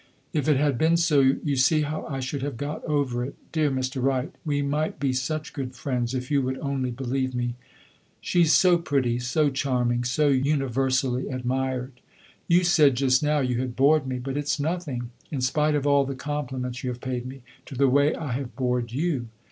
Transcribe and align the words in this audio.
If 0.33 0.47
it 0.49 0.57
had 0.57 0.79
been 0.79 0.97
so, 0.97 1.19
you 1.19 1.55
see 1.55 1.83
how 1.83 2.07
I 2.07 2.21
should 2.21 2.41
have 2.41 2.57
got 2.57 2.83
over 2.85 3.23
it. 3.23 3.35
Dear 3.51 3.69
Mr. 3.69 4.01
Wright, 4.01 4.31
we 4.43 4.63
might 4.63 4.99
be 4.99 5.13
such 5.13 5.53
good 5.53 5.75
friends, 5.75 6.15
if 6.15 6.31
you 6.31 6.41
would 6.41 6.57
only 6.57 6.89
believe 6.89 7.35
me. 7.35 7.53
She 8.19 8.43
's 8.45 8.53
so 8.53 8.79
pretty, 8.79 9.19
so 9.19 9.51
charming, 9.51 10.03
so 10.03 10.29
universally 10.29 11.27
admired. 11.27 12.01
You 12.47 12.63
said 12.63 12.95
just 12.95 13.21
now 13.21 13.41
you 13.41 13.59
had 13.59 13.75
bored 13.75 14.07
me, 14.07 14.17
but 14.17 14.37
it 14.37 14.47
's 14.47 14.59
nothing 14.59 15.11
in 15.29 15.39
spite 15.41 15.75
of 15.75 15.85
all 15.85 16.03
the 16.03 16.15
compliments 16.15 16.83
you 16.83 16.89
have 16.89 16.99
paid 16.99 17.27
me 17.27 17.43
to 17.67 17.75
the 17.75 17.87
way 17.87 18.15
I 18.15 18.31
have 18.31 18.55
bored 18.55 18.91
you. 18.91 19.27